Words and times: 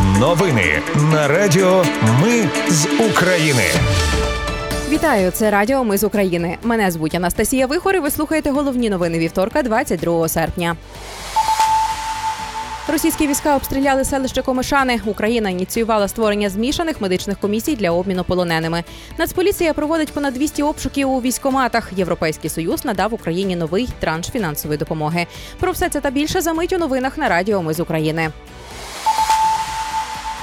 Новини 0.00 0.82
на 1.12 1.28
Радіо 1.28 1.84
Ми 2.22 2.48
з 2.68 2.86
України. 3.10 3.62
Вітаю, 4.90 5.30
це 5.30 5.50
Радіо 5.50 5.84
Ми 5.84 5.98
з 5.98 6.04
України. 6.04 6.58
Мене 6.62 6.90
звуть 6.90 7.14
Анастасія 7.14 7.66
Вихор 7.66 7.96
і 7.96 7.98
Ви 7.98 8.10
слухаєте 8.10 8.50
головні 8.50 8.90
новини 8.90 9.18
вівторка, 9.18 9.62
22 9.62 10.28
серпня. 10.28 10.76
Російські 12.88 13.26
війська 13.26 13.56
обстріляли 13.56 14.04
селище 14.04 14.42
Комишани. 14.42 15.00
Україна 15.04 15.50
ініціювала 15.50 16.08
створення 16.08 16.50
змішаних 16.50 17.00
медичних 17.00 17.38
комісій 17.38 17.76
для 17.76 17.90
обміну 17.90 18.24
полоненими. 18.24 18.84
Нацполіція 19.18 19.74
проводить 19.74 20.12
понад 20.12 20.34
200 20.34 20.62
обшуків 20.62 21.10
у 21.10 21.20
військоматах. 21.20 21.90
Європейський 21.96 22.50
союз 22.50 22.84
надав 22.84 23.14
Україні 23.14 23.56
новий 23.56 23.88
транш 24.00 24.26
фінансової 24.26 24.78
допомоги. 24.78 25.26
Про 25.60 25.72
все 25.72 25.88
це 25.88 26.00
та 26.00 26.10
більше 26.10 26.40
замить 26.40 26.72
у 26.72 26.78
новинах 26.78 27.18
на 27.18 27.28
Радіо 27.28 27.62
Ми 27.62 27.74
з 27.74 27.80
України. 27.80 28.30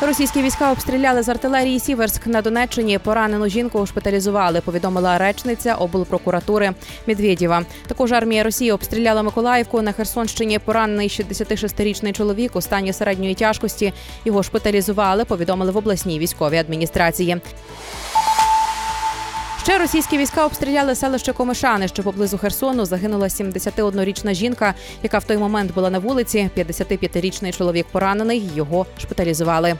Російські 0.00 0.42
війська 0.42 0.72
обстріляли 0.72 1.22
з 1.22 1.28
артилерії 1.28 1.80
Сіверськ 1.80 2.26
на 2.26 2.42
Донеччині. 2.42 2.98
Поранену 2.98 3.48
жінку 3.48 3.86
шпиталізували. 3.86 4.60
Повідомила 4.60 5.18
речниця 5.18 5.74
облпрокуратури 5.74 6.72
Медведєва. 7.06 7.62
Також 7.86 8.12
армія 8.12 8.42
Росії 8.42 8.72
обстріляла 8.72 9.22
Миколаївку 9.22 9.82
на 9.82 9.92
Херсонщині. 9.92 10.58
Поранений 10.58 11.08
66-річний 11.08 12.12
чоловік 12.12 12.56
у 12.56 12.60
стані 12.60 12.92
середньої 12.92 13.34
тяжкості. 13.34 13.92
Його 14.24 14.42
шпиталізували. 14.42 15.24
Повідомили 15.24 15.72
в 15.72 15.76
обласній 15.76 16.18
військовій 16.18 16.58
адміністрації. 16.58 17.36
Ще 19.66 19.78
російські 19.78 20.18
війська 20.18 20.46
обстріляли 20.46 20.94
селище 20.94 21.32
Комишани, 21.32 21.88
що 21.88 22.02
поблизу 22.02 22.38
Херсону 22.38 22.84
загинула 22.84 23.26
71-річна 23.26 24.34
жінка, 24.34 24.74
яка 25.02 25.18
в 25.18 25.24
той 25.24 25.36
момент 25.36 25.74
була 25.74 25.90
на 25.90 25.98
вулиці. 25.98 26.50
55-річний 26.56 27.56
чоловік 27.56 27.86
поранений. 27.92 28.50
Його 28.54 28.86
шпиталізували. 28.98 29.76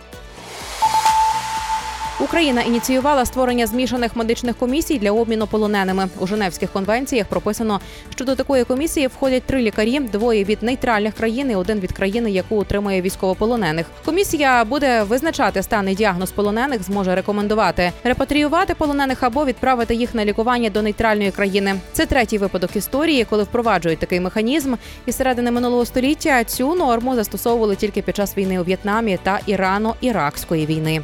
Україна 2.20 2.62
ініціювала 2.62 3.24
створення 3.24 3.66
змішаних 3.66 4.16
медичних 4.16 4.56
комісій 4.56 4.98
для 4.98 5.12
обміну 5.12 5.46
полоненими. 5.46 6.09
У 6.18 6.26
Женевських 6.26 6.73
конвенціях 6.73 7.26
прописано, 7.26 7.80
що 8.10 8.24
до 8.24 8.36
такої 8.36 8.64
комісії 8.64 9.06
входять 9.06 9.42
три 9.42 9.62
лікарі: 9.62 10.00
двоє 10.00 10.45
від 10.45 10.62
нейтральних 10.62 11.14
країн 11.14 11.50
і 11.50 11.56
один 11.56 11.80
від 11.80 11.92
країни, 11.92 12.30
яку 12.30 12.56
утримує 12.56 13.00
військовополонених. 13.02 13.86
Комісія 14.04 14.64
буде 14.64 15.02
визначати 15.02 15.62
стан 15.62 15.88
і 15.88 15.95
діагноз 15.95 16.30
полонених, 16.30 16.82
зможе 16.82 17.14
рекомендувати 17.14 17.92
репатріювати 18.04 18.74
полонених 18.74 19.23
або 19.23 19.45
відправити 19.45 19.95
їх 19.95 20.14
на 20.14 20.24
лікування 20.24 20.70
до 20.70 20.82
нейтральної 20.82 21.30
країни. 21.30 21.74
Це 21.92 22.06
третій 22.06 22.38
випадок 22.38 22.76
історії, 22.76 23.26
коли 23.30 23.42
впроваджують 23.42 23.98
такий 23.98 24.20
механізм. 24.20 24.74
І 25.06 25.12
середини 25.12 25.51
минулого 25.51 25.84
століття 25.84 26.45
цю 26.45 26.74
норму 26.74 27.14
застосовували 27.14 27.76
тільки 27.76 28.02
під 28.02 28.16
час 28.16 28.36
війни 28.36 28.60
у 28.60 28.64
В'єтнамі 28.64 29.18
та 29.23 29.40
Ірано-Іракської 29.46 30.66
війни. 30.66 31.02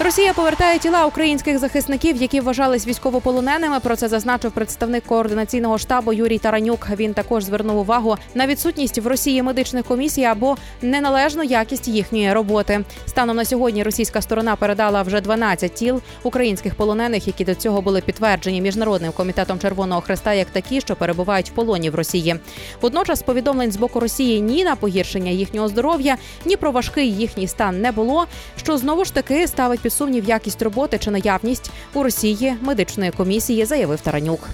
Росія 0.00 0.32
повертає 0.32 0.78
тіла 0.78 1.06
українських 1.06 1.58
захисників, 1.58 2.16
які 2.16 2.40
вважались 2.40 2.86
військовополоненими. 2.86 3.80
Про 3.80 3.96
це 3.96 4.08
зазначив 4.08 4.52
представник 4.52 5.04
координаційного 5.04 5.78
штабу 5.78 6.12
Юрій 6.12 6.38
Таранюк. 6.38 6.88
Він 6.96 7.14
також 7.14 7.44
звернув 7.44 7.76
увагу 7.76 8.16
на 8.34 8.46
відсутність 8.46 8.98
в 8.98 9.06
Росії 9.06 9.42
медичних 9.42 9.84
комісій 9.84 10.24
або 10.24 10.56
неналежну 10.82 11.42
якість 11.42 11.88
їхньої 11.88 12.32
роботи. 12.32 12.84
Станом 13.06 13.36
на 13.36 13.44
сьогодні 13.44 13.82
російська 13.82 14.22
сторона 14.22 14.56
передала 14.56 15.02
вже 15.02 15.20
12 15.20 15.74
тіл 15.74 16.00
українських 16.22 16.74
полонених, 16.74 17.26
які 17.26 17.44
до 17.44 17.54
цього 17.54 17.82
були 17.82 18.00
підтверджені 18.00 18.60
міжнародним 18.60 19.12
комітетом 19.12 19.58
Червоного 19.58 20.00
Хреста, 20.00 20.34
як 20.34 20.50
такі, 20.50 20.80
що 20.80 20.96
перебувають 20.96 21.50
в 21.50 21.52
полоні 21.52 21.90
в 21.90 21.94
Росії. 21.94 22.36
Водночас 22.80 23.22
повідомлень 23.22 23.72
з 23.72 23.76
боку 23.76 24.00
Росії 24.00 24.40
ні 24.40 24.64
на 24.64 24.76
погіршення 24.76 25.30
їхнього 25.30 25.68
здоров'я, 25.68 26.16
ні 26.44 26.56
про 26.56 26.70
важкий 26.70 27.12
їхній 27.12 27.48
стан 27.48 27.80
не 27.80 27.92
було. 27.92 28.26
Що 28.56 28.78
знову 28.78 29.04
ж 29.04 29.14
таки 29.14 29.46
ставить 29.46 29.80
під 29.80 29.91
сумнів 29.92 30.24
якість 30.24 30.62
роботи 30.62 30.98
чи 30.98 31.10
наявність 31.10 31.70
у 31.94 32.02
Росії 32.02 32.54
медичної 32.60 33.10
комісії, 33.10 33.64
заявив 33.64 34.00
Таранюк. 34.00 34.48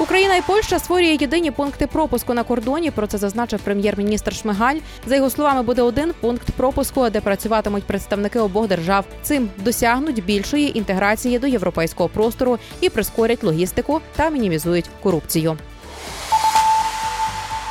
Україна 0.00 0.36
і 0.36 0.42
Польща 0.42 0.78
створює 0.78 1.16
єдині 1.20 1.50
пункти 1.50 1.86
пропуску 1.86 2.34
на 2.34 2.42
кордоні. 2.42 2.90
Про 2.90 3.06
це 3.06 3.18
зазначив 3.18 3.60
прем'єр-міністр 3.60 4.34
Шмигаль. 4.34 4.76
За 5.06 5.16
його 5.16 5.30
словами, 5.30 5.62
буде 5.62 5.82
один 5.82 6.12
пункт 6.20 6.50
пропуску, 6.50 7.10
де 7.10 7.20
працюватимуть 7.20 7.84
представники 7.84 8.38
обох 8.38 8.68
держав. 8.68 9.04
Цим 9.22 9.50
досягнуть 9.58 10.24
більшої 10.24 10.78
інтеграції 10.78 11.38
до 11.38 11.46
європейського 11.46 12.08
простору 12.08 12.58
і 12.80 12.88
прискорять 12.88 13.44
логістику 13.44 14.00
та 14.16 14.30
мінімізують 14.30 14.90
корупцію. 15.02 15.58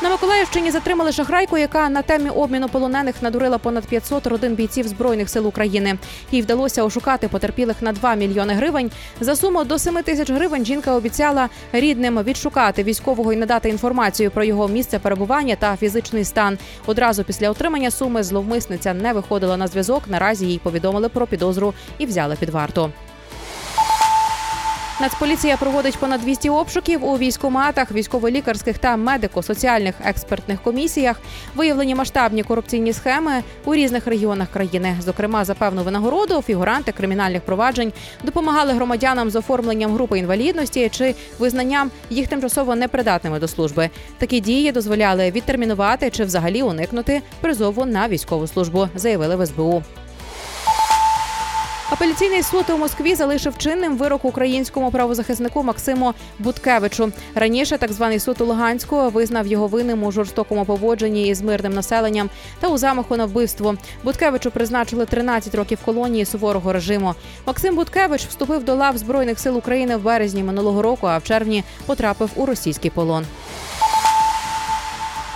На 0.07 0.13
Миколаївщині 0.13 0.71
затримали 0.71 1.11
шахрайку, 1.11 1.57
яка 1.57 1.89
на 1.89 2.01
темі 2.01 2.29
обміну 2.29 2.69
полонених 2.69 3.15
надурила 3.21 3.57
понад 3.57 3.85
500 3.85 4.27
родин 4.27 4.55
бійців 4.55 4.87
збройних 4.87 5.29
сил 5.29 5.47
України. 5.47 5.97
Їй 6.31 6.41
вдалося 6.41 6.83
ошукати 6.83 7.27
потерпілих 7.27 7.81
на 7.81 7.91
2 7.91 8.15
мільйони 8.15 8.53
гривень. 8.53 8.91
За 9.19 9.35
суму 9.35 9.63
до 9.63 9.79
7 9.79 10.03
тисяч 10.03 10.31
гривень 10.31 10.65
жінка 10.65 10.95
обіцяла 10.95 11.49
рідним 11.71 12.23
відшукати 12.23 12.83
військового 12.83 13.33
і 13.33 13.35
надати 13.35 13.69
інформацію 13.69 14.31
про 14.31 14.43
його 14.43 14.67
місце 14.67 14.99
перебування 14.99 15.55
та 15.55 15.75
фізичний 15.75 16.23
стан. 16.23 16.57
Одразу 16.85 17.23
після 17.23 17.49
отримання 17.49 17.91
суми 17.91 18.23
зловмисниця 18.23 18.93
не 18.93 19.13
виходила 19.13 19.57
на 19.57 19.67
зв'язок. 19.67 20.03
Наразі 20.07 20.45
їй 20.45 20.59
повідомили 20.59 21.09
про 21.09 21.27
підозру 21.27 21.73
і 21.97 22.05
взяли 22.05 22.35
під 22.39 22.49
варту. 22.49 22.91
Нацполіція 25.01 25.57
проводить 25.57 25.97
понад 25.97 26.21
200 26.21 26.49
обшуків 26.49 27.05
у 27.05 27.17
військоматах, 27.17 27.91
військово-лікарських 27.91 28.77
та 28.77 28.97
медико-соціальних 28.97 29.93
експертних 30.03 30.61
комісіях. 30.61 31.21
Виявлені 31.55 31.95
масштабні 31.95 32.43
корупційні 32.43 32.93
схеми 32.93 33.43
у 33.65 33.75
різних 33.75 34.07
регіонах 34.07 34.51
країни. 34.51 34.95
Зокрема, 35.05 35.45
за 35.45 35.53
певну 35.53 35.83
винагороду 35.83 36.41
фігуранти 36.41 36.91
кримінальних 36.91 37.41
проваджень 37.41 37.93
допомагали 38.23 38.73
громадянам 38.73 39.29
з 39.29 39.35
оформленням 39.35 39.93
групи 39.93 40.19
інвалідності 40.19 40.89
чи 40.89 41.15
визнанням 41.39 41.91
їх 42.09 42.27
тимчасово 42.27 42.75
непридатними 42.75 43.39
до 43.39 43.47
служби. 43.47 43.89
Такі 44.17 44.39
дії 44.39 44.71
дозволяли 44.71 45.31
відтермінувати 45.31 46.09
чи 46.09 46.23
взагалі 46.23 46.61
уникнути 46.61 47.21
призову 47.41 47.85
на 47.85 48.07
військову 48.07 48.47
службу, 48.47 48.87
заявили 48.95 49.35
в 49.35 49.45
СБУ. 49.45 49.83
Апеляційний 51.89 52.43
суд 52.43 52.65
у 52.69 52.77
Москві 52.77 53.15
залишив 53.15 53.57
чинним 53.57 53.97
вирок 53.97 54.25
українському 54.25 54.91
правозахиснику 54.91 55.63
Максиму 55.63 56.13
Буткевичу. 56.39 57.11
Раніше 57.35 57.77
так 57.77 57.93
званий 57.93 58.19
суд 58.19 58.41
у 58.41 58.45
Луганську 58.45 59.09
визнав 59.09 59.47
його 59.47 59.67
винним 59.67 60.03
у 60.03 60.11
жорстокому 60.11 60.65
поводженні 60.65 61.27
із 61.27 61.41
мирним 61.41 61.73
населенням 61.73 62.29
та 62.59 62.67
у 62.67 62.77
замаху 62.77 63.17
на 63.17 63.25
вбивство. 63.25 63.75
Буткевичу 64.03 64.51
призначили 64.51 65.05
13 65.05 65.55
років 65.55 65.79
колонії 65.85 66.25
суворого 66.25 66.73
режиму. 66.73 67.15
Максим 67.45 67.75
Буткевич 67.75 68.25
вступив 68.25 68.63
до 68.63 68.75
лав 68.75 68.97
збройних 68.97 69.39
сил 69.39 69.57
України 69.57 69.97
в 69.97 70.03
березні 70.03 70.43
минулого 70.43 70.81
року, 70.81 71.07
а 71.07 71.17
в 71.17 71.23
червні 71.23 71.63
потрапив 71.85 72.29
у 72.35 72.45
російський 72.45 72.91
полон. 72.91 73.25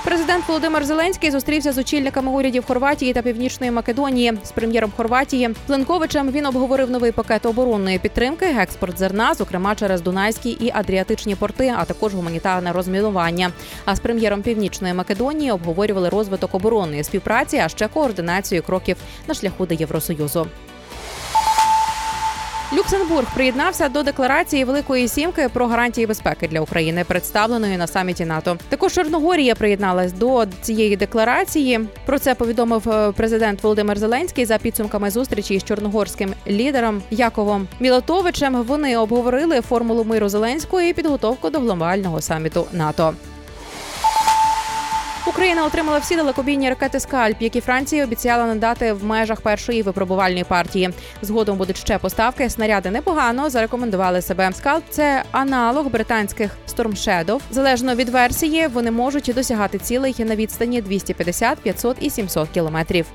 Президент 0.03 0.47
Володимир 0.47 0.85
Зеленський 0.85 1.31
зустрівся 1.31 1.71
з 1.73 1.77
очільниками 1.77 2.31
урядів 2.31 2.65
Хорватії 2.65 3.13
та 3.13 3.21
Північної 3.21 3.71
Македонії 3.71 4.33
з 4.43 4.51
прем'єром 4.51 4.91
Хорватії 4.97 5.49
Пленковичем. 5.67 6.31
Він 6.31 6.45
обговорив 6.45 6.89
новий 6.91 7.11
пакет 7.11 7.45
оборонної 7.45 7.99
підтримки, 7.99 8.45
експорт 8.45 8.99
зерна, 8.99 9.33
зокрема 9.33 9.75
через 9.75 10.01
Дунайські 10.01 10.49
і 10.49 10.71
Адріатичні 10.73 11.35
порти, 11.35 11.73
а 11.77 11.85
також 11.85 12.13
гуманітарне 12.13 12.71
розмінування. 12.71 13.51
А 13.85 13.95
з 13.95 13.99
прем'єром 13.99 14.41
Північної 14.41 14.93
Македонії 14.93 15.51
обговорювали 15.51 16.09
розвиток 16.09 16.55
оборонної 16.55 17.03
співпраці, 17.03 17.57
а 17.57 17.69
ще 17.69 17.87
координацію 17.87 18.63
кроків 18.63 18.97
на 19.27 19.33
шляху 19.33 19.65
до 19.65 19.73
Євросоюзу. 19.73 20.47
Люксембург 22.73 23.27
приєднався 23.33 23.89
до 23.89 24.03
декларації 24.03 24.63
Великої 24.63 25.07
Сімки 25.07 25.49
про 25.53 25.67
гарантії 25.67 26.07
безпеки 26.07 26.47
для 26.47 26.61
України, 26.61 27.03
представленої 27.03 27.77
на 27.77 27.87
саміті 27.87 28.25
НАТО. 28.25 28.57
Також 28.69 28.93
Чорногорія 28.93 29.55
приєдналась 29.55 30.13
до 30.13 30.45
цієї 30.61 30.95
декларації. 30.95 31.79
Про 32.05 32.19
це 32.19 32.35
повідомив 32.35 32.89
е, 32.89 33.11
президент 33.11 33.63
Володимир 33.63 33.99
Зеленський 33.99 34.45
за 34.45 34.57
підсумками 34.57 35.11
зустрічі 35.11 35.59
з 35.59 35.63
чорногорським 35.63 36.33
лідером 36.47 37.01
Яковом 37.11 37.67
Мілотовичем. 37.79 38.63
Вони 38.63 38.97
обговорили 38.97 39.61
формулу 39.61 40.03
миру 40.03 40.29
Зеленського 40.29 40.81
і 40.81 40.93
підготовку 40.93 41.49
до 41.49 41.59
глобального 41.59 42.21
саміту 42.21 42.65
НАТО. 42.71 43.13
Україна 45.31 45.65
отримала 45.65 45.97
всі 45.97 46.15
далекобійні 46.15 46.69
ракети 46.69 46.99
Скальп, 46.99 47.41
які 47.41 47.61
Франція 47.61 48.03
обіцяла 48.03 48.45
надати 48.45 48.93
в 48.93 49.03
межах 49.03 49.41
першої 49.41 49.81
випробувальної 49.81 50.43
партії. 50.43 50.89
Згодом 51.21 51.57
будуть 51.57 51.77
ще 51.77 51.97
поставки. 51.97 52.49
Снаряди 52.49 52.91
непогано 52.91 53.49
зарекомендували 53.49 54.21
себе. 54.21 54.51
Скальп 54.53 54.83
це 54.89 55.23
аналог 55.31 55.85
британських 55.87 56.57
Shadow. 56.77 57.39
Залежно 57.51 57.95
від 57.95 58.09
версії, 58.09 58.67
вони 58.67 58.91
можуть 58.91 59.31
досягати 59.35 59.77
цілей 59.77 60.15
на 60.19 60.35
відстані 60.35 60.81
250, 60.81 61.57
500 61.59 61.97
і 61.99 62.09
700 62.09 62.49
кілометрів. 62.49 63.05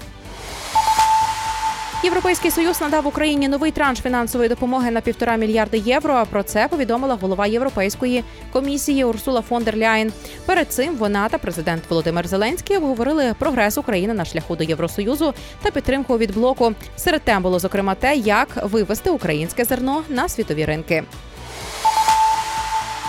Європейський 2.07 2.51
союз 2.51 2.81
надав 2.81 3.07
Україні 3.07 3.49
новий 3.49 3.71
транш 3.71 3.99
фінансової 3.99 4.49
допомоги 4.49 4.91
на 4.91 5.01
півтора 5.01 5.37
мільярди 5.37 5.79
євро. 5.79 6.27
Про 6.31 6.43
це 6.43 6.69
повідомила 6.69 7.15
голова 7.15 7.47
Європейської 7.47 8.25
комісії 8.53 9.05
Урсула 9.05 9.43
фон 9.43 9.65
дер 9.65 9.77
Ляєн. 9.77 10.13
Перед 10.47 10.73
цим 10.73 10.97
вона 10.97 11.29
та 11.29 11.39
президент 11.39 11.83
Володимир 11.89 12.29
Зеленський 12.29 12.77
обговорили 12.77 13.35
прогрес 13.39 13.79
України 13.79 14.15
на 14.15 14.25
шляху 14.25 14.57
до 14.57 14.65
Євросоюзу 14.65 15.35
та 15.63 15.71
підтримку 15.71 16.19
від 16.19 16.35
блоку. 16.35 16.73
Серед 16.97 17.23
тем 17.23 17.43
було 17.43 17.59
зокрема 17.59 17.95
те, 17.95 18.17
як 18.17 18.49
вивести 18.63 19.11
українське 19.11 19.65
зерно 19.65 20.03
на 20.09 20.29
світові 20.29 20.65
ринки. 20.65 21.05